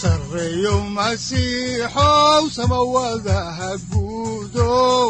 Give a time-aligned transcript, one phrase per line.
[0.00, 5.08] sareeyow masiixow samawadaha guudow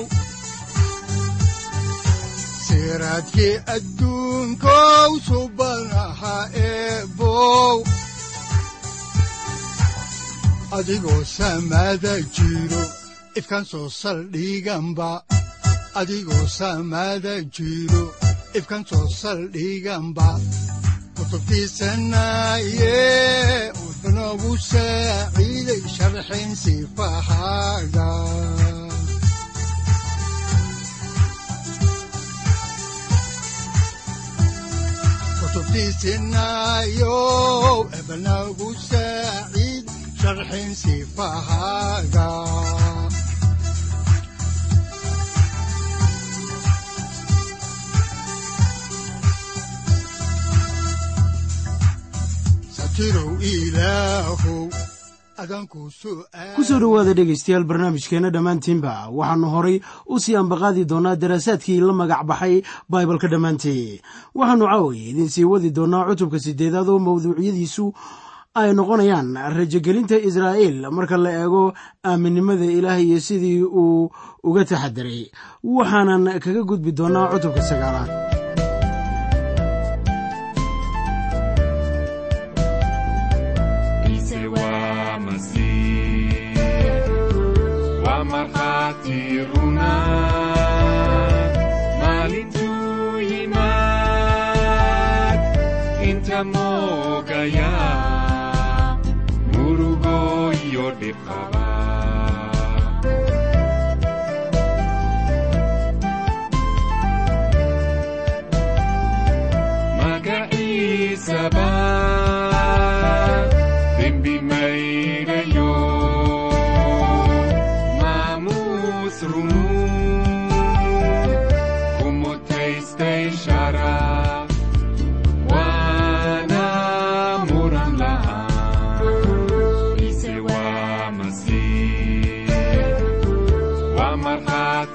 [2.67, 6.37] siraadki adduunkow subanaha
[6.69, 7.77] eebow
[10.79, 12.83] adigoo samada jiro
[13.39, 13.65] ifkan
[18.91, 20.29] soo saldhiganba
[21.17, 22.97] kutubtiisanaaye
[24.37, 28.09] wuxunogu saaciiday sharxin sifahaaga
[35.87, 37.17] kutubtiisinaayo
[37.99, 39.85] ebnagu saaciid
[40.21, 42.27] sharxin sifahaaga
[56.57, 59.77] ku soo dhowaada dhegaystayaal barnaamijkeenna dhammaantiinba waxaannu horay
[60.09, 64.01] u sii ambaqaadi doonnaa daraasaadkii la magac baxay baibalka dhammaantee
[64.35, 67.93] waxaannu caawiya idiin sii wadi doonnaa cutubka siddeedaad oo mawduucyadiisu
[68.61, 74.09] ay noqonayaan rajogelinta israa'iil marka la eego aaminnimada ilaah iyo sidii uu
[74.49, 75.29] uga taxadiray
[75.63, 78.26] waxaanan kaga gudbi doonnaa cutubka sagaalaad
[88.45, 90.46] maalintuu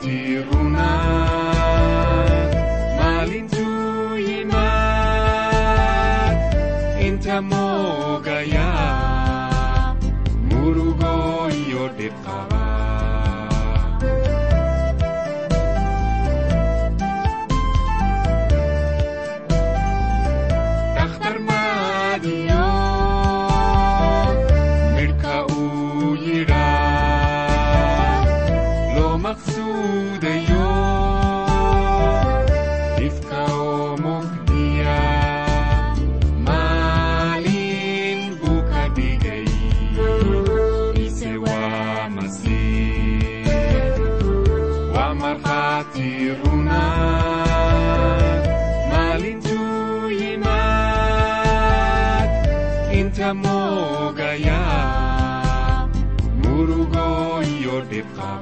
[0.04, 1.21] runa
[53.02, 54.60] inta moogaya
[56.42, 57.06] murugo
[57.54, 58.41] iyo dhiqaba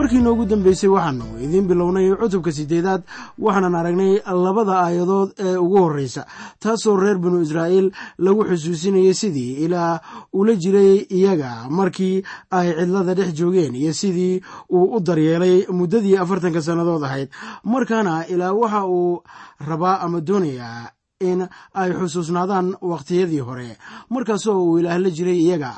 [0.00, 3.02] markii noogu dambeysay waxaannu idiin bilownay cutubka siddeedaad
[3.38, 4.12] waxaanan aragnay
[4.44, 6.22] labada aayadood ee ugu horreysa
[6.62, 10.00] taasoo reer binu israa'iil lagu xusuusinayay sidii ilaah
[10.32, 14.40] ula jiray iyaga markii ay cidlada dhex joogeen iyo sidii
[14.72, 17.28] uu u daryeelay muddadii afartanka sannadood ahayd.
[17.64, 19.22] Markaana ilaah waxa uu
[19.68, 21.44] rabaa ama doonayaa in
[21.74, 23.76] ay xusuusnaadaan wakhtiyadii hore
[24.10, 25.72] markaasoo uu ilaah la jiray iyaga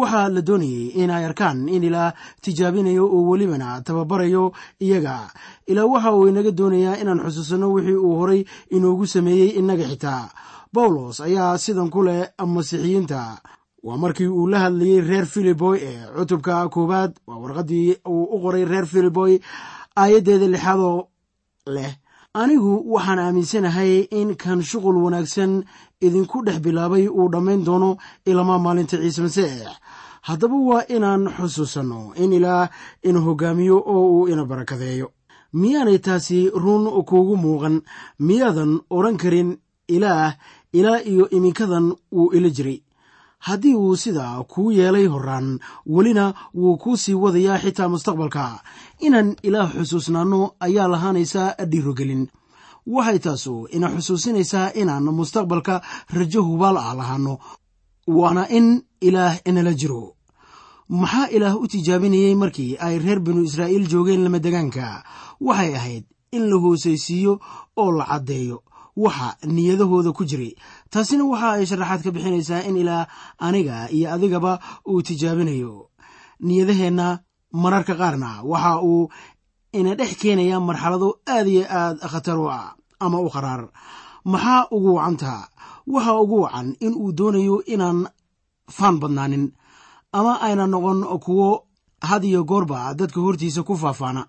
[0.00, 2.12] waxaa la doonayey in ay arkaan in ilaah
[2.42, 4.44] tijaabinayo oo welibana tababarayo
[4.80, 5.16] iyaga.
[5.70, 8.40] Ilaah waxa uu inaga doonayaa inaan xusuusanno wixii uu horay
[8.76, 10.22] inoogu sameeyey innaga xitaa
[10.74, 12.22] bawlos ayaa sidan ku leh
[12.54, 13.20] masiixiyiinta
[13.86, 17.12] waa markii uu la hadlayey reer filiboy ee cutubka koowaad.
[17.26, 19.32] Waa warqaddii uu u qoray reer filiboy
[19.96, 20.98] aayaddeeda lixaadoo
[21.76, 21.90] leh
[22.42, 25.52] anigu waxaan aaminsanahay in kan shuqul wanaagsan
[26.06, 27.90] idinku dhex bilaabay uu dhammayn doono
[28.30, 29.70] ilamaa maalinta ciise masiix
[30.28, 32.68] haddaba waa inaan xusuusanno in ilaah
[33.08, 35.06] ina hoggaamiyo oo uu ina barakadeeyo.
[35.60, 37.76] Miyaanay taasi run kuugu muuqan?
[38.18, 39.50] Miyaadan odhan karin
[39.88, 40.34] ilaah
[40.72, 42.78] ilaa iyo iminkadan wuu ila jiray
[43.46, 45.48] haddii uu sidaa kuu yeelay horaan
[45.94, 46.24] welina
[46.60, 48.44] wuu kuu sii wadayaa xitaa mustaqbalka.
[49.06, 52.22] Inaan ilaah xusuusnaanno ayaa lahaanaysaa dhiirogelin
[52.94, 55.74] waxay taasu ina xusuusinaysaa inaan mustaqbalka
[56.16, 57.34] rajo hubaal ah lahaanno
[58.16, 58.66] waana in
[59.08, 60.02] ilaah inala jiro.
[61.00, 64.86] Maxaa ilaah u tijaabinayey markii ay reer binu israa'iil joogeen lamadegaanka
[65.46, 66.04] waxay ahayd
[66.36, 67.32] in la hoosaysiiyo
[67.82, 68.58] oo la caddeeyo
[68.96, 70.54] waxa niyadahooda ku jiray.
[70.90, 73.06] Taasina waxa ay sharaxaad ka bixinaysaa in ilaah
[73.38, 75.90] aniga iyo adigaba uu tijaabinayo.
[76.40, 77.20] Niyadaheenna
[77.52, 79.08] mararka qaarna waxa uu
[79.72, 83.68] ina dhex keenaya marxalado aad iyo aad khatar u ah ama u qaraar.
[84.24, 85.48] Maxaa ugu wacantaa
[85.86, 88.06] waxa ugu wacan in uu doonayo inaan
[88.76, 89.52] faan badnaanin
[90.12, 91.66] ama ayna noqon kuwo
[92.02, 94.26] had iyo goorba dadka hortiisa ku faafaana.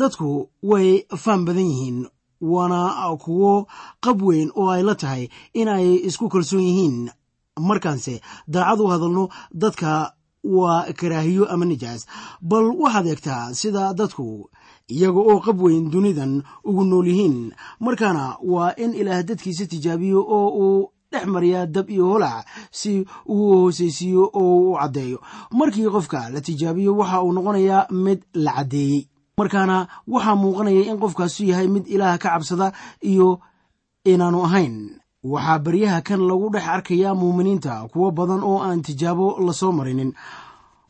[0.00, 1.98] Dadku way faan badan yihiin
[2.40, 3.66] waana kuwo
[4.00, 7.10] qab weyn oo ay la tahay in ay isku kalsoon yihiin.
[7.60, 10.12] Markaanse daacad u hadalno dadka
[10.44, 12.06] waa karaahiyo ama nijaas
[12.42, 14.50] bal waxaad eegtaa sida dadku
[14.88, 17.52] iyaga oo qab weyn dunidan ugu nool yihiin.
[17.80, 23.48] Markaana waa in ilaah dadkiisa tijaabiyo oo uu dhex mariyaa dab iyo holac si uu
[23.54, 25.18] hoosaysiiyo oo u caddeeyo.
[25.52, 29.06] Markii qofka la tijaabiyo waxa uu noqonayaa mid la caddeeyey
[29.38, 32.72] markaana waxaa muuqanaya in qofkaasu yahay mid ilaah ka cabsada
[33.02, 33.40] iyo
[34.04, 35.00] inaanu ahayn.
[35.24, 40.12] Waxaa baryaha kan lagu dhex arkayaa muuminiinta kuwo badan oo aan tijaabo la soo marinin.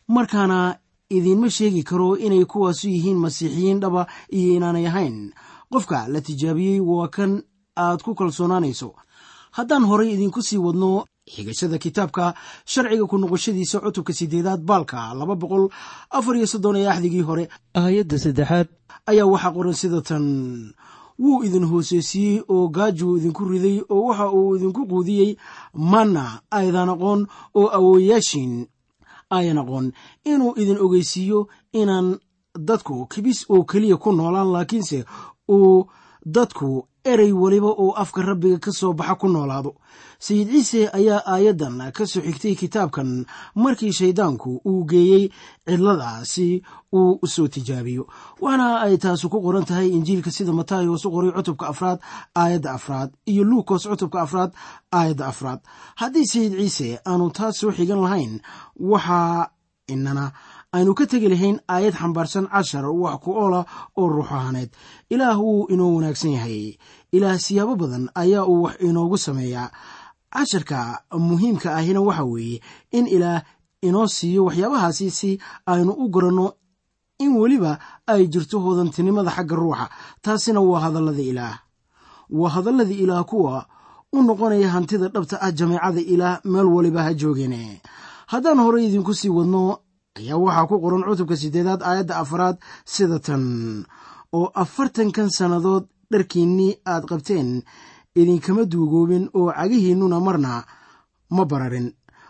[0.08, 0.76] Markaana
[1.10, 5.32] idiinma sheegi karo inay kuwaasu yihiin masiixiyiin dhaba iyo inaanay ahayn.
[5.72, 7.42] Qofka la tijaabiyey waa kan
[7.76, 8.94] aad ku kalsoonaanayso.
[9.56, 12.34] Haddaan horay idinku sii wadno xigashada kitaabka
[12.66, 15.68] sharciga ku noqoshadiisa cutubka sideedaad baalka laba boqol
[16.10, 17.48] afar iyo soddon ee axdigii hore.
[17.74, 18.68] Aayadda saddexaad.
[19.06, 20.24] Ayaa waxaa qoran sida tan
[21.18, 25.36] wuu idin hooseysiiyey oo gaajuu idinku riday oo waxa uu idinku quudiyey.
[25.74, 28.66] Manna aydan aqoon oo awooyaashiin
[29.30, 29.92] ayan aqoon.
[30.24, 32.18] Inuu idin ogeysiiyo inaan
[32.58, 35.04] dadku kibis oo keliya ku noolaan laakiinse
[35.48, 35.86] uu
[36.26, 39.74] dadku erey weliba oo afka rabbiga ka soo baxa ku noolaado.
[40.18, 45.28] Sayid ciise ayaa aayaddan ka soo xigtay kitaabkan markii shayddaanku uu geeyey
[45.66, 46.62] cidlada si
[46.92, 48.06] uu soo tijaabiyo.
[48.40, 51.98] Waxaana ay taasi ku qoran tahay injiilka sida matayos u qoray cutubka afraad
[52.34, 54.50] aayadda afraad iyo luukos cutubka afraad
[54.92, 55.60] aayadda afraad.
[56.00, 58.40] Haddii sayid ciise aanu taas soo xigan lahayn
[58.80, 59.50] waxaa
[59.88, 60.32] inana
[60.74, 63.60] aynu ka tegi lahayn aayad xambaarsan cashar wax ku oola
[64.00, 64.70] oo ruux ahaaneed
[65.14, 66.76] ilaah wuu inoo wanaagsan yahay.
[67.16, 69.70] Ilaah siyaabo badan ayaa uu wax inoogu sameeyaa
[70.34, 70.78] casharka
[71.28, 72.60] muhiimka ahina waxa weeye
[72.92, 73.42] in ilaah
[73.82, 75.30] inoo siiyo waxyaabahaasi si
[75.66, 76.46] aynu u garanno
[77.18, 79.86] in weliba ay jirto hodantinimada xagga ruuxa.
[80.22, 81.56] Taasina waa hadallada ilaah.
[82.30, 83.66] Waa hadalladii ilaah kuwa
[84.12, 87.78] u noqonaya hantida dhabta ah jameecada ilaah meel waliba ha joogeen
[88.26, 89.78] haddaan horey idinku sii wadno
[90.18, 92.56] ayaa waxaa ku qoran cutubka siddeedaad aayadda afaraad
[92.92, 93.44] sida tan
[94.36, 97.48] oo afartankan sannadood dharkiinnii aad qabteen
[98.20, 100.52] idinkama duugoobin oo cagihiinnuna marna
[101.34, 101.88] ma bararin.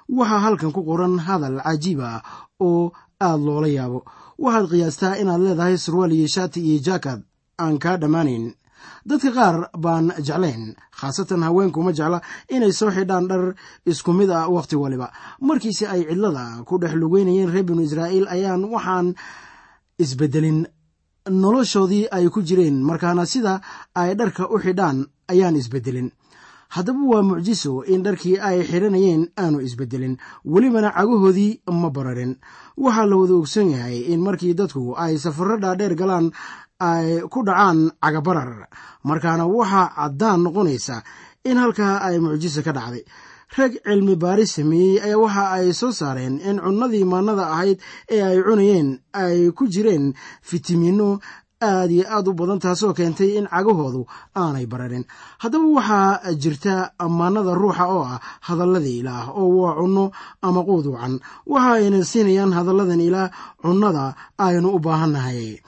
[0.09, 2.23] Waxaa halkan ku qoran hadal cajiib ah
[2.67, 4.01] oo aad loola yaabo.
[4.45, 7.21] Waxaad qiyaastaa inaad leedahay surwaal iyo shaati iyo jaakad
[7.63, 8.47] aan kaa dhammaanayn
[9.09, 13.55] dadka qaar baan jeclayn khaasatan haweenkuma jecla inay soo xidhaan dhar
[13.87, 15.09] isku mid ah wakhti waliba.
[15.41, 19.15] Markiise ay cidlada ku dhex lugeynayeen reer binu israa'iil ayaan waxaan
[19.99, 20.67] isbeddelin
[21.31, 23.61] noloshoodii ay ku jireen markaana sida
[23.95, 26.11] ay dharka u xidhaan ayaan isbeddelin
[26.75, 32.37] haddaba waa mucjiso in dharkii ay xidhanayeen aanu isbeddelin welibana cagahoodii ma bararin.
[32.77, 36.27] Waxaa la wada ogsan yahay in markii dadku ay safarro dhaadheer galaan
[36.81, 38.67] ay ku dhacaan cagabarar.
[39.05, 41.03] Markaana waxaa caddaan noqonaysa
[41.45, 43.05] in halkaa ay mucjiso ka dhacday.
[43.57, 47.79] Rag cilmi baaris sameeyey ayaa waxa ay soo saareen in cunnadii maannada ahayd
[48.11, 51.21] ee ay cunayeen ay ku jireen fitamiinno
[51.63, 54.03] aad iyo aad u badan taasoo keentay in cagahoodu
[54.35, 55.05] aanay bararin
[55.43, 60.05] haddaba waxaa jirta ammaanada ruuxa oo ah hadallada ilaah oo waa cunno
[60.43, 61.15] ama quud wacan.
[61.47, 63.31] Waxa ayna siinayaan hadalladan ilaah
[63.63, 64.05] cunnada
[64.47, 65.63] aynu u baahannahay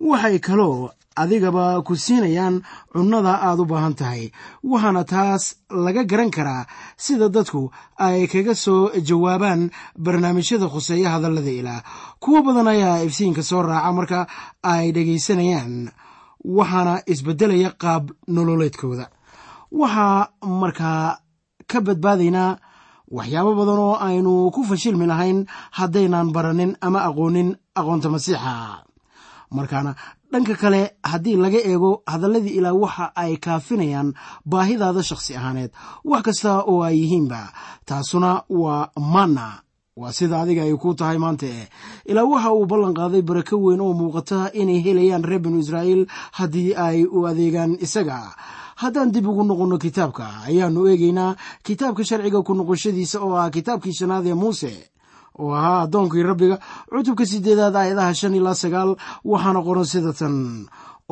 [0.00, 2.60] waxay kaloo adigaba ku siinayaan
[2.92, 4.22] cunnada aad u baahan tahay
[4.70, 6.66] waxaana taas laga garan karaa
[7.04, 7.70] sida dadku
[8.06, 9.70] ay kaga soo jawaabaan
[10.04, 11.82] barnaamijyada khuseeya hadallada ilaah
[12.20, 14.18] kuwo badan ayaa ifsiinka soo raaca marka
[14.62, 15.74] ay dhegaysanayaan
[16.44, 19.06] waxaana isbeddelaya qaab nololeedkooda.
[19.80, 20.28] Waxaa
[20.60, 21.18] markaa
[21.70, 22.58] ka badbaadaynaa
[23.16, 25.38] waxyaabo badan oo aynu ku fashilmi lahayn
[25.78, 28.84] haddaynaan baranin ama aqoonin aqoonta masiixa
[29.50, 29.94] markaana
[30.32, 35.70] dhanka kale haddii laga eego hadalladii ilaah waxa ay kaafinayaan baahidaada shakhsi ahaaneed
[36.04, 37.52] wax kasta oo ay yihiinba
[37.84, 39.62] taasuna waa manna
[39.96, 41.46] waa sida adiga ay ku tahay maanta.
[41.46, 41.68] Eh
[42.10, 46.02] ilaa waxa uu ballan qaaday barako weyn oo muuqata inay helayaan reer binu israa'iil
[46.38, 48.18] haddii ay u adeegaan isaga.
[48.76, 54.26] Haddaan dib ugu noqonno kitaabka ayaannu eegaynaa kitaabka sharciga ku noqoshadiisa oo ah kitaabkii shanaad
[54.26, 54.72] ee muuse
[55.42, 56.56] oo ahaa addoonkii rabbiga
[56.92, 58.90] cutubka sideedaad aayadaha shan ilaa sagaal
[59.24, 60.36] waxaana qoran sida tan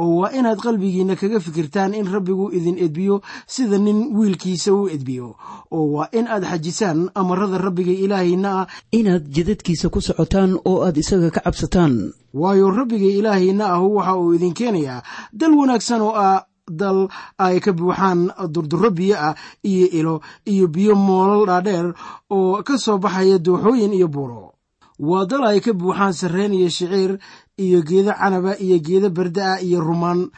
[0.02, 5.28] oo waa inaad qalbigiinna kaga fikirtaan in rabbigu idin edbiyo sida nin wiilkiisa u edbiyo.
[5.71, 8.66] Oo waa in aad xajisaan amarada rabbiga ilaahiinna ah.
[8.99, 11.95] Inaad jidadkiisa ku socotaan oo aad isaga ka cabsataan.
[12.35, 15.02] Waayo rabbiga ilaahiinna ahu waxa uu idin keenayaa
[15.33, 20.14] dal wanaagsan oo ah dal ay ka buuxaan durdurro biyo ah iyo ilo
[20.49, 21.92] iyo biyo moolal dhaadheer
[22.30, 24.54] oo ka soo baxaya dooxooyin iyo buuro.
[24.99, 27.18] Waa dal ay ka buuxaan sarreen iyo shiciir
[27.61, 30.30] iyo geedo canaba iyo geedo barda ah iyo rumaan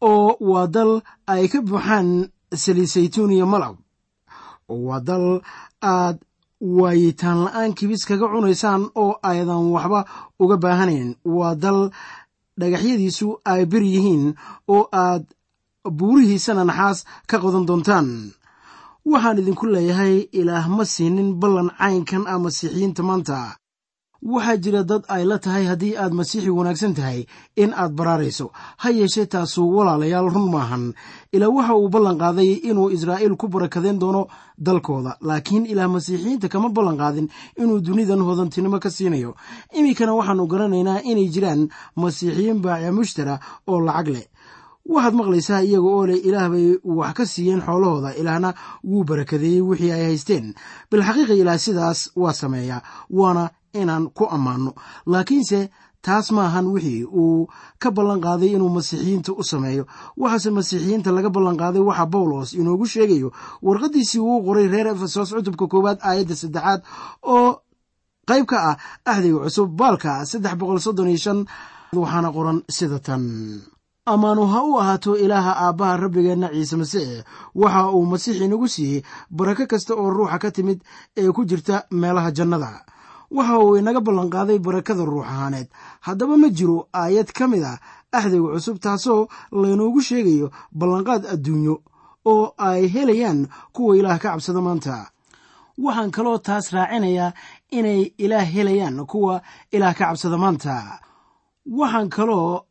[0.00, 3.76] oo waa dal ay ka buuxaan saliid saytuun iyo malab.
[4.70, 5.42] Waa dal
[5.82, 6.22] aad
[6.62, 10.06] waayitaan la'aan kibis kaga cunaysaan oo aydan waxba
[10.38, 11.18] uga baahanayn.
[11.26, 11.90] Waa dal
[12.56, 14.34] dhagaxyadiisu ay bir yihiin
[14.70, 15.26] oo aad
[15.98, 16.98] buurihiisana naxaas
[17.30, 18.08] ka qodan doontaan.
[19.06, 23.38] Waxaan idinku leeyahay ilaah ma siinin ballan caynkan ah masiixiyiinta maanta.
[24.32, 27.20] Waxaa jira dad ay la tahay haddii aad masiixi wanaagsan tahay
[27.62, 28.46] in aad baraarayso.
[28.82, 30.84] Ha yeeshee taasu walaalayaal run maahan.
[31.34, 34.22] Ilaa waxa uu ballan qaaday inuu israa'iil ku barakadeen doono
[34.58, 35.12] dalkooda.
[35.28, 37.28] Laakiin ilaah masiixiyiinta kama ballan qaadin
[37.62, 39.30] inuu dunidan hodantinimo ka siinayo.
[39.78, 41.62] Iminkana waxaannu garanaynaa inay jiraan
[42.02, 43.34] masiixiyiin baaciya mushtara
[43.70, 44.26] oo lacag leh
[44.92, 46.66] waxaad maqlaysaa iyaga oo leh ilaah bay
[46.98, 48.50] wax ka siiyeen xoolahooda ilaahna
[48.90, 50.46] wuu barakadeeyey wixii ay haysteen.
[50.90, 53.44] Bilxaqiiqa ilaah sidaas waa sameeya waana
[53.80, 54.72] inaan ku ammaanno.
[55.12, 55.60] Laakiinse
[56.06, 57.48] taas maahan wixii uu
[57.82, 59.84] ka ballan qaaday inuu masiixiyiinta u sameeyo.
[60.20, 63.28] Waxaase masiixiyiinta laga ballan qaaday waxa bawlos inoogu sheegayo
[63.66, 66.80] warqaddiisii uu qoray reer efesos cutubka koowaad aayadda saddexaad
[67.34, 67.48] oo
[68.28, 68.76] qayb ka ah
[69.10, 71.38] axdiga cusub baalka saddex boqol soddon iyo shan
[72.00, 73.22] waxaana qoran sida tan
[74.06, 79.66] ammaanu ha u ahaato ilaaha aabbaha rabbigeenna ciise masiix waxa uu masiix inagu siiyey barako
[79.66, 80.78] kasta oo ruuxa ka timid
[81.16, 82.84] ee ku jirta meelaha jannada.
[83.30, 85.68] Waxa uu inaga ballanqaaday barakada ruux ahaaneed.
[86.06, 87.78] Haddaba ma jiro aayad ka mid ah
[88.12, 91.74] axdiga cusub taasoo laynoogu sheegayo ballanqaad adduunyo
[92.32, 95.10] oo ay helayaan kuwa ilaah ka cabsada maanta.
[95.78, 97.32] Waxaan kaloo taas raacinayaa
[97.70, 99.42] inay ilaah helayaan kuwa
[99.74, 100.74] ilaah ka cabsada maanta.
[101.66, 102.62] Waxaan kaloo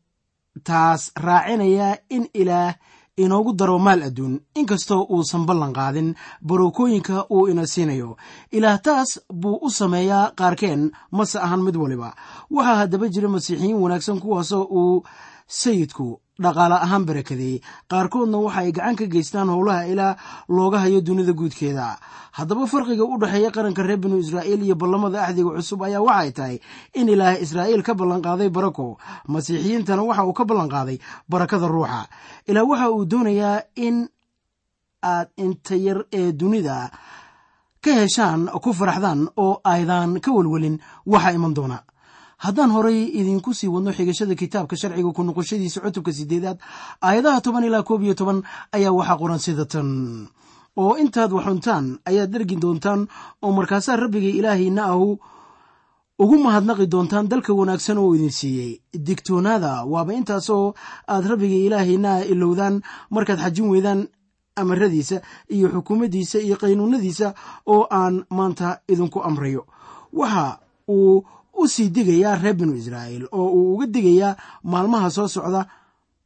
[0.64, 2.74] taas raacinayaa in ilaah
[3.16, 4.40] inoogu daro maal adduun.
[4.54, 6.14] Inkastoo uusan ballan qaadin
[6.46, 8.16] barookooyinka uu ina siinayo.
[8.52, 12.14] Ilaah taas buu u sameeyaa qaarkeen mase ahan mid waliba.
[12.50, 15.04] Waxaa haddaba jira masiixiyiin wanaagsan kuwaasoo uu
[15.46, 17.60] sayidku dhaqaale ahaan barakadeeyey.
[17.90, 20.16] Qaarkoodna waxa ay gacan ka geystaan howlaha ilaa
[20.48, 21.96] looga hayo dunida guudkeeda.
[22.36, 26.56] Haddaba farqiga u dhexeeya qaranka reer binu israa'iil iyo ballamada axdiga cusub ayaa waxay tahay
[26.94, 28.98] in ilaah israa'iil ka ballanqaaday barako.
[29.28, 32.06] Masiixiyiintana waxa uu ka ballanqaaday barakada ruuxa.
[32.46, 34.08] Ilaa waxa uu doonayaa in
[35.02, 36.90] aad inta yar ee dunida
[37.84, 40.76] ka heshaan ku faraxdaan oo aydan ka welwelin
[41.06, 41.78] waxa iman doona
[42.44, 46.58] haddaan horay idinku sii wadno xigashada kitaabka sharciga ku noqoshadiisa cutubka sideedaad
[47.00, 48.42] aayadaha toban ilaa koob iyo toban
[48.76, 50.28] ayaa waxaa qoran sida tan.
[50.76, 53.08] Oo intaad waxuntaan ayaad dhergi doontaan
[53.42, 55.16] oo markaasaa rabbiga ilaahiina ahu
[56.18, 58.70] ugu mahadnaqi doontaan dalka wanaagsan oo idin siiyey.
[58.92, 60.74] Digtoonaada waaba intaasoo
[61.08, 64.00] aad rabbiga ilaahiina ilowdaan markaad xajin weydaan
[64.56, 67.32] amaradiisa iyo xukuumaddiisa iyo qaynuunadiisa
[67.66, 69.64] oo aan maanta idinku amrayo.
[70.12, 71.24] Waxa uu
[71.62, 75.66] u sii digayaa reer binu israa'iil oo uu uga digayaa maalmaha soo socda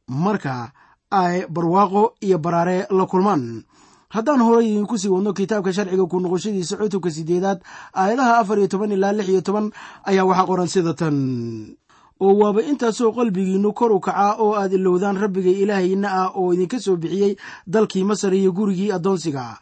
[0.07, 0.71] marka
[1.11, 3.63] ay barwaaqo iyo baraare la kulmaan.
[4.11, 7.59] Haddaan horay idinku sii wadno kitaabka sharciga ku noqoshadiisa cutubka sideedaad
[7.95, 9.71] aayadaha afar iyo toban ilaa lix iyo toban
[10.03, 11.17] ayaa waxaa qoran sida tan.
[12.21, 16.79] Oo waaba intaasoo qalbigiinnu kor u kacaa oo aad ilowdaan rabbiga ilaahayna ah oo idinka
[16.79, 17.33] soo bixiyey
[17.67, 19.57] dalkii masar iyo gurigii addoonsiga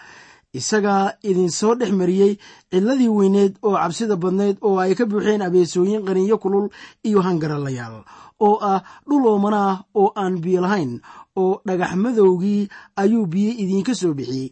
[0.53, 2.37] isagaa idin soo dhex mariyey
[2.71, 6.69] cidladii weyneed oo cabsida badnayd oo ay ka buuxeen abeesooyin qaniinyo kulul
[7.03, 8.03] iyo hangaralayaal
[8.39, 11.01] oo ah dhul oomana ah oo aan biyo lahayn
[11.37, 14.49] oo dhagax madowgii ayuu biyo idinka soo bixiyey.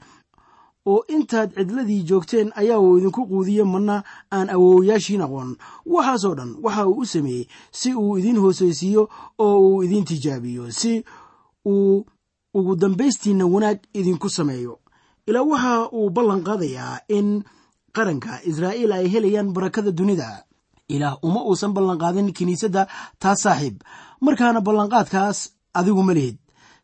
[0.88, 5.58] Oo intaad cidladii joogteen ayaa uu idinku quudiye manna aan awoowayaashiin aqoon.
[5.86, 11.04] Waxaasoo dhan waxa uu u sameeyey si uu idiin hoosaysiiyo oo uu idiin tijaabiyo si
[11.66, 12.06] uu
[12.54, 14.80] ugu dambaystiinna wanaag idinku sameeyo
[15.28, 17.28] ilaa waxa uu ballan qaadayaa in
[17.96, 20.30] qaranka israa'iil ay helayaan barakada dunida.
[20.96, 22.88] Ilaah uma uusan ballanqaadin kiniisadda
[23.22, 23.76] taas saaxiib.
[24.26, 25.38] Markaana ballanqaadkaas
[25.80, 26.38] adigu ma lihid.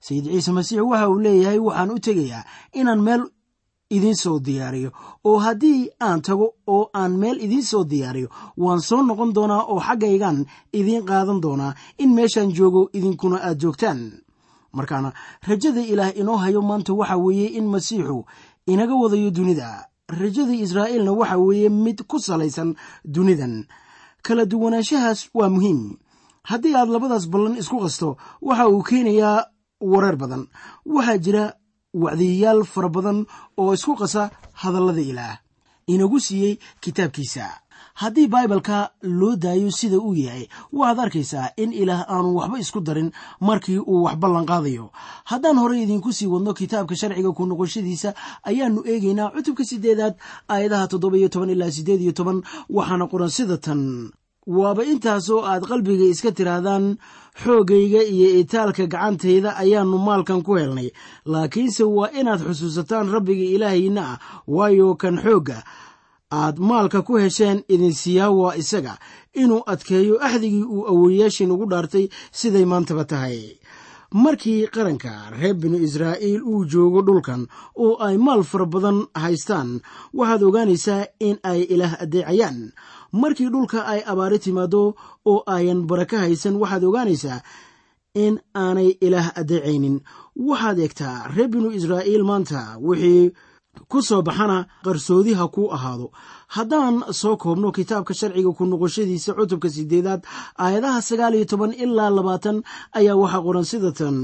[0.05, 2.43] Sayid ciise masiix waxa uu leeyahay waxaan u tegayaa
[2.79, 3.23] inaan meel
[3.95, 4.89] idiin soo diyaariyo
[5.29, 8.27] oo haddii aan tago oo aan meel idiin soo diyaariyo
[8.63, 10.37] waan soo noqon doonaa oo xaggaygan
[10.79, 11.73] idiin qaadan doonaa
[12.03, 13.99] in meeshaan joogo idinkuna aad joogtaan
[14.73, 15.13] markaana
[15.47, 18.25] rajada ilaah inoo hayo maanta waxa weeye in masiixu
[18.65, 19.87] inaga wadayo dunida.
[20.07, 22.75] Rajada israa'iilna waxa weeye mid ku salaysan
[23.05, 23.65] dunidan.
[24.25, 25.97] Kala duwanaanshahaas waa muhiim.
[26.43, 29.45] Haddii aad labadaas ballan isku qasto waxa uu keenayaa
[29.81, 30.47] wareer badan.
[30.85, 31.53] Waxaa jira
[31.93, 33.25] wacdiyayaal fara badan
[33.57, 35.37] oo isku qasa hadallada ilaah.
[35.87, 37.45] Inagu siiyey kitaabkiisa
[37.93, 43.11] haddii baibalka loo daayo sida uu yahay waxaad arkaysaa in ilaah aanu waxba isku darin
[43.39, 44.91] markii uu wax ballan qaadayo.
[45.29, 48.13] Haddaan horey idiinku sii wadno kitaabka sharciga ku noqoshadiisa
[48.49, 50.15] ayaannu eegaynaa cutubka sideedaad
[50.49, 54.11] aayadaha toddoba iyo toban ilaa siddeed iyo toban waxaana qoran sida tan.
[54.47, 56.97] Waaba intaasoo aad qalbiga iska tiraahdaan
[57.43, 60.91] xooggayga iyo itaalka gacantayda ayaannu maalkan ku helnay.
[61.25, 65.63] Laakiinse waa inaad xusuusataan rabbiga ilaahayna ah waayo kan xoogga
[66.39, 68.93] aad maalka ku hesheen idinsiiyaa waa isaga
[69.41, 72.05] inuu adkeeyo axdigii uu awowayaashiin ugu dhaartay
[72.39, 73.39] siday maantaba tahay.
[74.23, 77.41] Markii qaranka reer binu israa'iil uu joogo dhulkan
[77.83, 79.69] oo ay maal fara badan haystaan
[80.17, 82.57] waxaad ogaanaysaa in ay ilaah addeecayaan.
[83.21, 84.83] Markii dhulka ay abaari timaado
[85.31, 87.39] oo ayan baraka haysan waxaad ogaanaysaa
[88.25, 89.97] in aanay ilaah addeecaynin.
[90.47, 93.33] Waxaad eegtaa reer binu israa'iil maanta wixii
[93.91, 96.11] ku soo baxana qarsoodi ha kuu ahaado.
[96.55, 100.21] Haddaan soo koobno kitaabka sharciga ku noqoshadiisa cutubka sideedaad
[100.63, 102.61] aayadaha sagaal iyo toban ilaa labaatan
[102.93, 104.17] ayaa waxaa qoran sida tan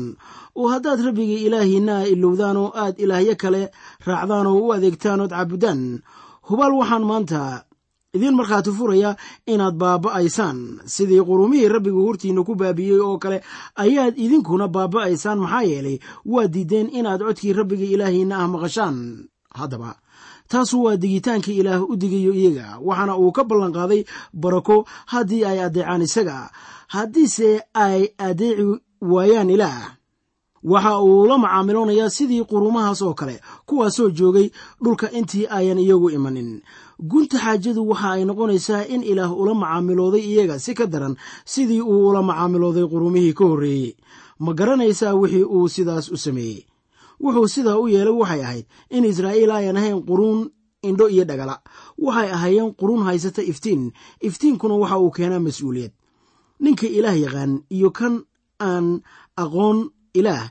[0.56, 3.62] oo haddaad rabbiga ilaahiina ilowdaan oo aad ilaahyo kale
[4.08, 5.82] raacdaan oo u adeegtaan ood caabudaan
[6.50, 7.42] hubaal waxaan maanta
[8.14, 9.12] idiin markhaati furaya
[9.54, 10.58] inaad baaba'aysaan.
[10.86, 13.42] Sidii qurumihii rabbiga hortiinna ku baabiyey oo kale
[13.84, 18.98] ayaad idinkuna baaba'aysaan maxaa yeelay waad diideen inaad codkii rabbiga ilaahiina ah maqashaan
[19.56, 19.96] haddaba.
[20.48, 26.02] Taasu waa digitaanka ilaah u digayo iyaga waxaana uu ka ballanqaaday barako haddii ay addeecaan
[26.02, 26.50] isaga.
[26.88, 29.96] Haddiise ay addeeci waayaan ilaah.
[30.64, 34.50] Waxa uu la macaamiloonayaa sidii qurumahaas oo kale kuwaasoo joogay
[34.84, 36.62] dhulka intii ayan iyagu imanin.
[37.00, 42.10] Gunta xaajadu waxa ay noqonaysaa in ilaah ula macaamilooday iyaga si ka daran sidii uu
[42.10, 43.96] ula macaamilooday qurumihii ka horreeyey
[44.40, 46.66] ma garanaysaa wixii uu sidaas u sameeyey
[47.24, 50.50] wuxuu sidaa u yeelay waxay ahayd in israa'iil ayan ahayn quruun
[50.88, 51.56] indho iyo dhagala.
[52.06, 53.92] Waxay ahaayeen quruun haysata iftiin.
[54.28, 55.92] Iftiinkuna waxa uu keenaa mas'uuliyad.
[56.64, 58.14] Ninka ilaah yaqaan iyo kan
[58.60, 58.88] aan
[59.44, 59.78] aqoon
[60.20, 60.46] ilaah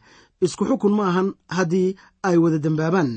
[0.44, 1.90] isku xukun ma ahan haddii
[2.28, 3.10] ay wada dembaabaan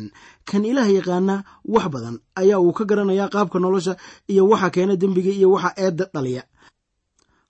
[0.50, 1.36] kan ilaah yaqaana
[1.74, 3.94] wax badan ayaa uu ka garanayaa qaabka nolosha
[4.32, 6.44] iyo waxa keena dembiga iyo waxa eedda dhaliya.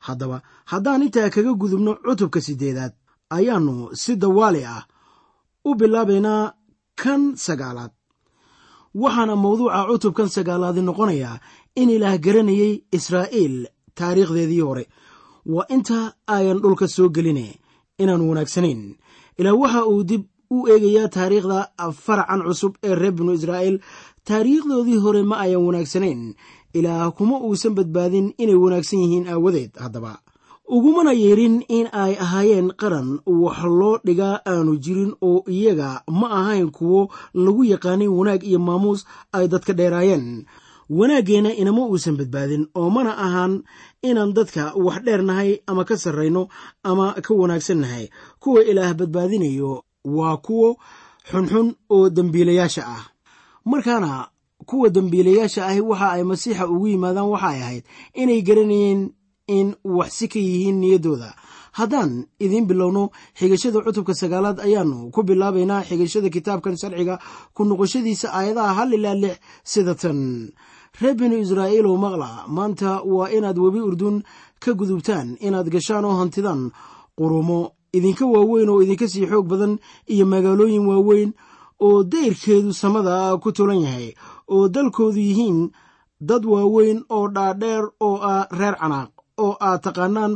[0.05, 0.37] Haddaba
[0.71, 2.93] haddaan intaa kaga gudubno cutubka sideedaad
[3.37, 4.83] ayaannu si dawaali ah
[5.65, 6.54] u bilaabaynaa
[7.04, 7.91] kan sagaalaad.
[9.02, 11.39] Waxaana mawduuca cutubkan sagaalaadi noqonayaa
[11.82, 13.56] in ilaah garanayey israa'iil
[13.95, 14.86] taariikhdeedii hore.
[15.45, 17.47] Waa inta ayan dhulka soo geline
[18.02, 18.82] inaan wanaagsanayn.
[19.39, 20.24] Ilaah waxa uu dib
[20.56, 21.58] u eegayaa taariikhda
[22.06, 23.78] faracan cusub ee reer binu israa'iil
[24.28, 26.21] taariikhdoodii hore ma ayan wanaagsanayn.
[26.74, 30.19] Ilaah kuma uusan badbaadin inay wanaagsan yihiin aawadeed haddaba
[30.75, 33.10] ugumana yeerin in ay ahaayeen qaran
[33.43, 37.01] wax loo dhigaa aanu jirin oo iyaga ma ahayn kuwo
[37.43, 39.01] lagu yaqaanay wanaag iyo maamuus
[39.36, 40.45] ay dadka dheeraayeen.
[40.97, 43.53] Wanaaggeenna inama uusan badbaadin oo mana ahaan
[44.03, 46.47] inaan dadka wax dheernahay ama ka sarrayno
[46.84, 48.05] ama ka wanaagsannahay
[48.39, 49.84] kuwa ilaah badbaadinayo
[50.15, 50.69] waa kuwo
[51.31, 53.03] xunxun oo dembiilayaasha ah.
[53.65, 54.27] Markaana
[54.65, 59.01] kuwa dembiilayaasha ahi waxa ay masiixa ugu yimaadaan waxay ahayd inay garanayeen
[59.57, 61.29] in wax si ka yihiin niyaddooda
[61.79, 62.11] haddaan
[62.45, 63.03] idiin bilowno
[63.39, 67.15] xigashada cutubka sagaalaad ayaannu ku bilaabaynaa xigashada kitaabkan sharciga
[67.55, 69.35] ku noqoshadiisa aayadaha hal ilaa lix
[69.71, 70.19] sida tan.
[71.01, 74.17] Reer binu israa'iilow maqla maanta waa inaad webi urdun
[74.63, 76.61] ka gudubtaan inaad gashaan oo hantidaan
[77.17, 77.59] qurumo
[77.97, 79.73] idinka waaweyn oo idinka sii xoog badan
[80.13, 81.31] iyo magaalooyin waaweyn
[81.79, 84.07] oo dayrkeedu samada ku tulan yahay
[84.51, 85.71] oo dalkoodu yihiin
[86.19, 89.11] dad waaweyn oo dhaadheer oo ah reer canaaq
[89.45, 90.34] oo aad taqaanaan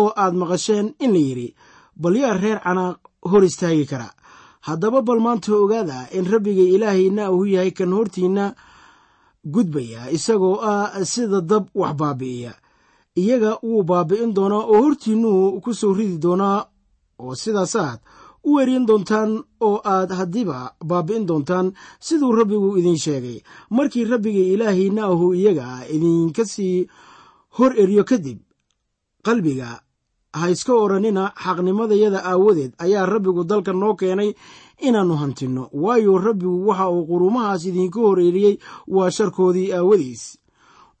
[0.00, 1.48] oo aad maqasheen in la yidhi
[2.02, 2.96] bal yaa reer canaaq
[3.30, 4.08] hor istaagi kara.
[4.66, 8.44] Haddaba bal maanta ogaada in rabbiga ilaahayna uu yahay kan hortiinna
[9.54, 12.52] gudbaya isagoo ah sida dab wax baabi'iya.
[13.22, 16.58] Iyaga wuu baabi'in doonaa oo hortiinnuu ku soo ridi doonaa
[17.22, 17.98] oo sidaasaad
[18.44, 19.30] u weeryan doontaan
[19.66, 20.58] oo aad haddiiba
[20.90, 21.72] baabi'in doontaan
[22.06, 23.38] siduu rabbigu idiin sheegay.
[23.70, 26.86] Markii rabbiga ilaahiinna ahu iyaga idinka sii
[27.56, 28.38] hor eryo kadib
[29.26, 29.80] qalbiga
[30.38, 34.30] ha iska odhanina xaqnimadayada aawadeed ayaa rabbigu dalka noo keenay
[34.86, 35.68] inaannu hantinno.
[35.72, 40.38] Waayo rabbigu waxa uu qurumahaas idinka hor eriyey waa sharkoodii aawadiis.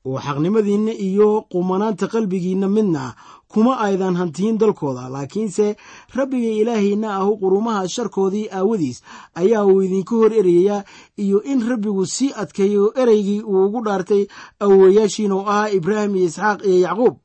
[0.06, 3.14] Oo xaqnimadiinna iyo qumanaanta qalbigiinna midna
[3.52, 5.08] kuma aydan hantiyin dalkooda.
[5.14, 5.76] Laakiinse
[6.16, 8.98] rabbiga ilaahiinna ahu qurumaha sharkoodii aawadiis
[9.34, 10.82] ayaa uu idinka hor erayayaa
[11.16, 14.26] iyo in rabbigu sii adkeeyo ereygii uu ugu dhaartay
[14.60, 17.16] awowayaashiin oo ahaa ibraahim iyo isxaaq iyo yacquub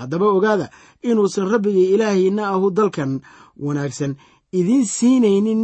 [0.00, 0.66] haddaba ogaada
[1.08, 3.12] inuusan rabbiga ilaahiinna ahu dalkan
[3.64, 4.12] wanaagsan
[4.58, 5.62] idiin siinaynin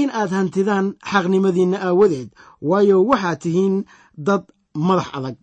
[0.00, 2.28] in aad hantidaan xaqnimadiinna aawadeed
[2.68, 3.76] waayo waxaad tihiin
[4.26, 4.42] dad
[4.86, 5.36] madax adag.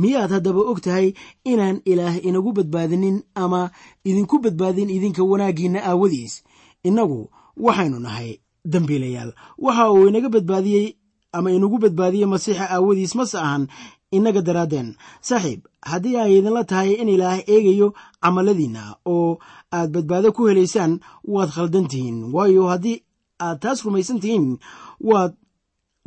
[0.00, 1.08] Miyaad haddaba og tahay
[1.52, 3.60] inaan ilaah inagu badbaadinin ama
[4.08, 6.34] idinku badbaadin idinka wanaaggiinna aawadiis?
[6.88, 7.20] Innagu
[7.64, 8.30] waxaynu nahay
[8.72, 9.30] dembiilayaal
[9.64, 10.86] waxa uu inaga badbaadiyey
[11.36, 13.62] ama inagu badbaadiyey masiixa aawadiis mase ahan
[14.16, 14.88] innaga daraaddeen
[15.28, 17.88] saaxiib haddii ay idinla tahay in ilaah eegayo
[18.22, 18.82] camaladiinna
[19.14, 19.30] oo
[19.76, 20.92] aad badbaado ku helaysaan
[21.34, 22.18] waad khaldan tihiin.
[22.34, 22.98] Waayo haddii
[23.46, 24.46] aad taas rumaysan tihiin
[25.10, 25.32] waad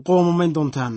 [0.08, 0.96] qoomamayn doontaan.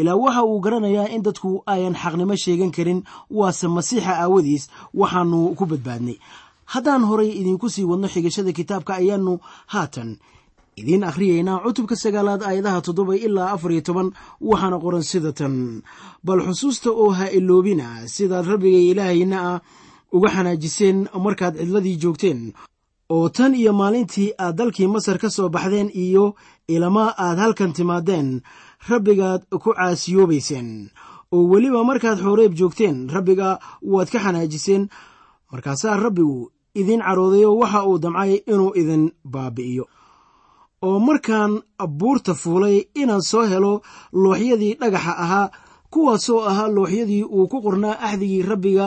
[0.00, 3.00] Ilaa waxa uu garanayaa in dadku ayan xaqnimo sheegan karin
[3.38, 4.64] waase masiixa aawadiis
[5.00, 6.16] waxaannu ku badbaadnay.
[6.72, 9.34] Haddaan horay idinku sii wadno xigashada kitaabka ayaannu
[9.72, 10.10] haatan
[10.80, 14.08] idiin akhriyaynaa cutubka sagaalaad aayadaha toddoba ilaa afar iyo toban
[14.40, 15.82] waxaana qoran sida tan.
[16.26, 19.60] Bal xusuusta oo ha iloobina sidaad rabbiga ilaahayna ah
[20.16, 22.40] uga xanaajiseen markaad cidladii joogteen
[23.14, 26.34] oo tan iyo maalintii aad dalkii masar ka soo baxdeen iyo
[26.68, 28.40] ilama aad halkan timaadeen
[28.88, 30.90] rabbigaad ku caasiyoobayseen.
[31.34, 34.88] Oo weliba markaad xooreeb joogteen rabbiga waad ka xanaajiseen.
[35.52, 39.84] Markaasaa rabbigu idiin caroodayo waxa uu damcay inuu idin baabi'iyo
[40.86, 41.52] oo markaan
[41.98, 43.72] buurta fuulay inaan soo helo
[44.22, 45.46] looxyadii dhagaxa ahaa
[45.92, 48.86] kuwaasoo ahaa looxyadii uu ku qornaa axdigii rabbiga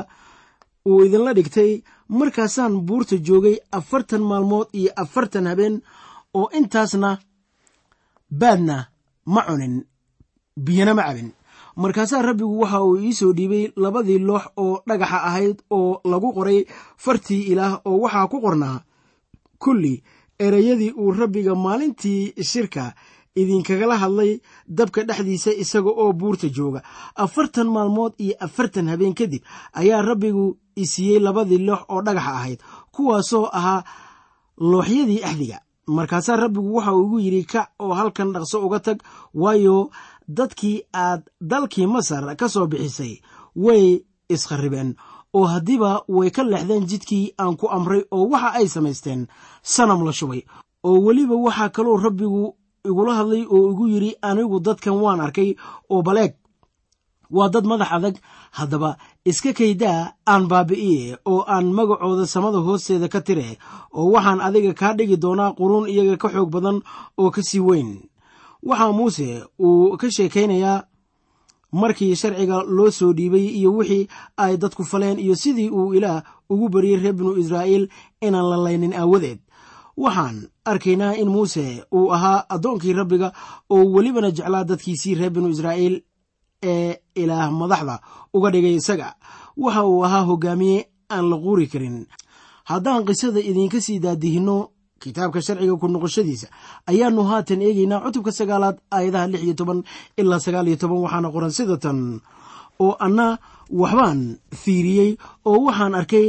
[0.89, 1.71] uu idinla dhigtay
[2.19, 5.75] markaasaan buurta joogay afartan maalmood iyo afartan habeen
[6.39, 7.09] oo intaasna
[8.39, 8.77] baadna
[9.33, 9.75] ma cunin
[10.65, 11.29] biyana ma cabin.
[11.81, 16.59] Markaasaa rabbigu waxa uu ii soo dhiibay labadii loox oo dhagaxa ahayd oo lagu qoray
[17.03, 18.77] fartii ilaah oo waxaa ku qornaa
[19.63, 20.03] kulli
[20.39, 22.93] ereyadii uu rabbiga maalintii shirka
[23.35, 26.81] idinkagala hadlay dabka dhexdiisa isaga oo buurta jooga.
[27.15, 32.59] Afartan maalmood iyo afartan habeen kadib ayaa rabbigu isiiyey labadii loox oo dhagaxa ahayd
[32.91, 33.83] kuwaasoo ahaa
[34.57, 35.59] looxyadii axdiga.
[35.87, 38.99] Markaasaa rabbigu waxa uu igu yidhi kac oo halkan dhaqso uga tag
[39.33, 39.89] waayo
[40.27, 43.21] dadkii aad dalkii masar ka soo bixisay
[43.55, 44.95] way iskharribeen
[45.37, 49.21] oo haddiiba way ka leexdeen jidkii aan ku amray oo waxa ay samaysteen
[49.73, 50.41] sanam la shubay
[50.87, 52.43] oo weliba waxaa kaloo rabbigu
[52.89, 55.49] igula hadlay oo igu yidhi anigu dadkan waan arkay
[55.93, 56.33] oo baleeg
[57.37, 58.15] waa dad madax adag
[58.57, 58.89] haddaba
[59.29, 63.57] iska kaydaa aan baabi'iye oo aan magacooda samada hoosteeda ka tire
[63.97, 66.77] oo waxaan adiga kaa dhigi doonaa quruun iyaga ka xoog badan
[67.19, 67.89] oo ka sii weyn.
[68.63, 69.27] Waxaa muuse
[69.59, 70.86] uu ka sheekaynayaa
[71.81, 74.07] markii sharciga loo soo dhiibay iyo wixii
[74.43, 77.85] ay dadku faleen iyo sidii uu ilaah ugu bariyey reer binu israa'iil
[78.21, 79.39] inaan la laynin aawadeed.
[79.97, 83.29] Waxaan arkaynaa in muuse uu ahaa addoonkii rabbiga
[83.69, 85.95] oo welibana jeclaa dadkiisii reer binu israa'iil
[86.63, 87.95] ee ilaah madaxda
[88.33, 89.09] uga dhigay isaga.
[89.57, 92.05] Waxa uu ahaa hogaamiye aan la quuri karin.
[92.69, 94.57] Haddaan qisada idinka sii daadihinno
[95.01, 96.47] kitaabka sharciga ku noqoshadiisa
[96.91, 99.79] ayaannu haatan eegaynaa cutubka sagaalaad aayadaha lix iyo toban
[100.21, 101.99] ilaa sagaal iyo toban waxaana qoran sida tan.
[102.83, 103.27] Oo anna
[103.81, 104.19] waxbaan
[104.61, 105.11] fiiriyey
[105.49, 106.27] oo waxaan arkay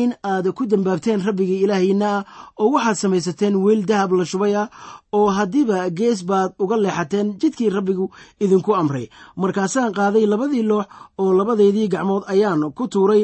[0.00, 2.24] in aad ku dambaabteen rabbigii ilaahayna ah
[2.60, 4.54] oo waxaad samaysateen weel dahab la shubay
[5.18, 8.06] oo haddiiba gees baad uga leexateen jidkii rabbigu
[8.44, 9.06] idinku amray.
[9.42, 10.86] Markaasaan qaaday labadii loox
[11.20, 13.22] oo labadeydii gacmood ayaan ku tuuray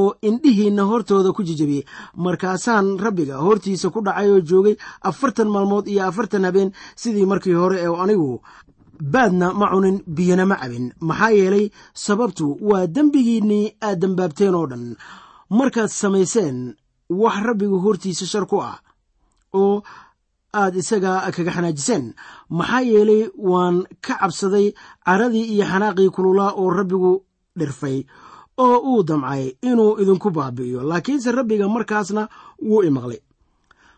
[0.00, 1.84] oo indhihiinna hortooda ku jijabiyey
[2.24, 4.76] markaasaan rabbiga hortiisa ku dhacay oo joogay
[5.08, 8.40] afartan maalmood iyo afartan habeen sidii markii hore ee anigu
[9.12, 10.92] baadna ma cunin biyana ma cabin.
[11.00, 11.66] Maxaa yeelay
[12.04, 14.84] sababtu waa dembigiinnii aad dembaabteen oo dhan.
[15.58, 16.58] Markaad samayseen
[17.22, 18.78] wax rabbigu hortiisa shar ku ah
[19.60, 19.82] oo
[20.60, 22.04] aad isaga kaga xanaajiseen.
[22.58, 24.66] Maxaa yeelay waan ka cabsaday
[25.06, 27.12] caradii iyo xanaaqii kululaa oo rabbigu
[27.58, 27.98] dhirfay
[28.58, 32.28] oo uu damcay inuu idinku baabi'iyo laakiinse rabbiga markaasna
[32.68, 33.20] wuu imaqlay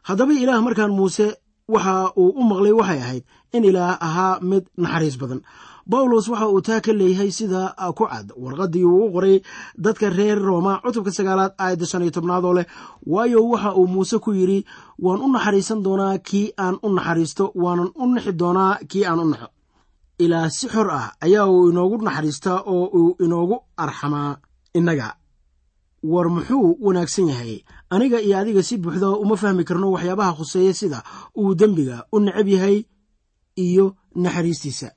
[0.09, 1.27] haddaba ilaah markaan muuse
[1.69, 5.41] waxa uu u maqlay waxay ahayd in ilaah ahaa mid naxariis badan.
[5.87, 9.37] Bawlos waxa uu taa ka leeyahay sida ku cad warqaddii uu u qoray
[9.85, 12.67] dadka reer rooma cutubka sagaalaad aayadda shan iyo tobnaad oo leh
[13.07, 14.65] waayo waxa uu muuse ku yidhi
[15.05, 19.27] waan u naxariisan doonaa kii aan u naxariisto waanan u nixi doonaa kii aan u
[19.33, 19.49] naxo
[20.25, 24.37] ilaah si xor ah ayaa uu inoogu naxariistaa oo uu inoogu arxamaa
[24.79, 25.15] innaga.
[26.03, 27.65] War muxuu wanaagsan yahay?
[27.91, 30.99] Aniga iyo adiga si buuxda uma fahmi karno waxyaabaha khuseeya sida
[31.39, 32.85] uu dembiga u necab yahay
[33.57, 34.89] iyo naxariistiisa.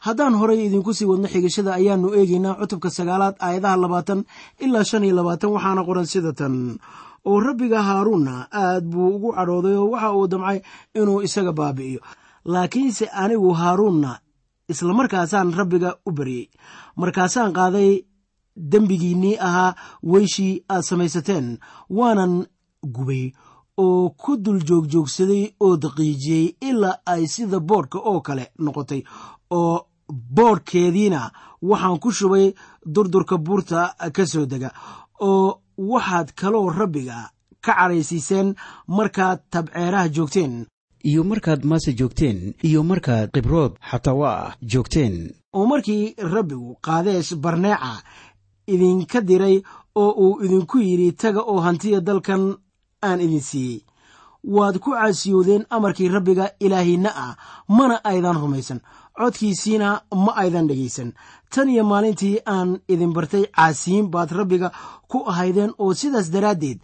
[0.00, 4.20] Haddaan horay idinku sii wadno xigashada ayaannu eegaynaa cutubka sagaalaad aayadaha labaatan
[4.64, 6.54] ilaa shan iyo labaatan waxaana qoran sida tan.
[7.28, 10.58] Oo rabbiga haaruunna aad buu ugu cadhooday oo waxa uu damcay
[10.96, 12.00] inuu isaga baabi'iyo.
[12.52, 14.12] Laakiinse anigu haaruunna
[14.72, 16.46] islamarkaasaan rabbiga u baryey.
[16.96, 17.90] Markaasaan qaaday
[18.56, 21.58] dembigiinnii ahaa weyshii aad samaysateen.
[21.90, 22.46] Waanan
[22.94, 23.32] gubay
[23.76, 29.02] oo ku dul joogjoogsaday oo daqiijiyey ilaa ay sida boodhka oo kale noqotay.
[29.50, 29.86] Oo
[30.36, 31.30] boodhkeediina
[31.62, 32.46] waxaan ku shubay
[32.94, 34.70] durdurka buurta ka soo dega.
[35.20, 35.60] Oo
[35.90, 37.30] waxaad kaloo rabbiga
[37.64, 38.54] ka cadhaysiiseen
[38.96, 40.66] markaad tabceeraha joogteen.
[41.04, 45.14] Iyo markaad maase joogteen iyo markaad khibrood xatawa ah joogteen.
[45.56, 47.92] Oo markii rabbigu qaadees barneeca
[48.74, 49.56] idinka diray
[50.02, 52.42] oo uu idinku yidhi taga oo hantiya dalkan
[53.08, 53.80] aan idin siiyey.
[54.54, 57.36] Waad ku caasiyoodeen amarkii rabbiga ilaahiinna ah
[57.68, 58.80] mana aydan rumaysan.
[59.20, 59.88] Codkiisiina
[60.24, 61.10] ma aydan dhegaysan
[61.52, 64.68] tan iyo maalintii aan idin bartay caasiyiin baad rabbiga
[65.10, 66.78] ku ahaydeen oo sidaas daraaddeed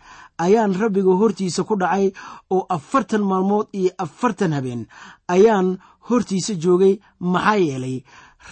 [0.44, 2.12] ayaan rabbiga hortiisa ku dhacay
[2.54, 4.82] oo afartan maalmood iyo afartan habeen
[5.34, 5.78] ayaan
[6.10, 6.94] hortiisa joogay
[7.32, 7.96] maxaa yeelay?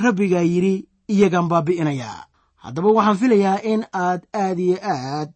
[0.00, 0.74] Rabbigaa yidhi
[1.14, 2.24] iyagaan baabi'inayaa
[2.64, 5.28] haddaba waxaan filayaa in aad aad iyo aad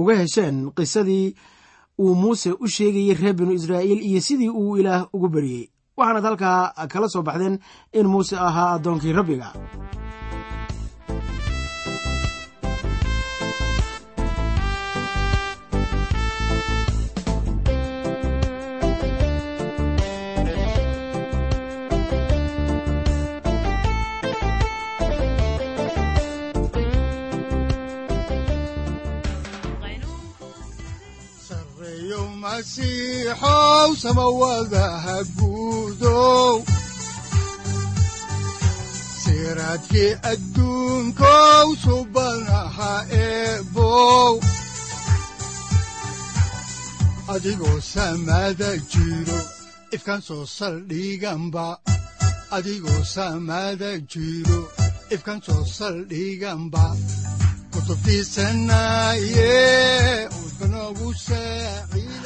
[0.00, 1.26] uga hesheen qisadii
[2.02, 5.64] uu muuse u sheegayey reer binu israa'iil iyo sidii uu ilaah ugu baryey
[5.96, 7.56] waxaanaad halkaa kala soo baxdeen
[7.98, 9.48] in muuse ahaa addoonkii rabbiga
[33.86, 36.64] masiixow samawadaha guudow
[39.22, 44.40] siraadkii adduunkow subanaha eebow
[47.34, 49.38] adigoo samada jiro
[49.94, 51.78] ifkan soo saldhiganba
[52.50, 54.60] adigoo samada jiro
[55.14, 56.84] ifkan soo saldhiganba
[57.72, 59.54] kutubtiisanaye
[60.44, 62.25] udbanogu saaciiday